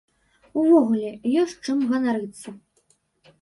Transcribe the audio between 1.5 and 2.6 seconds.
чым ганарыцца!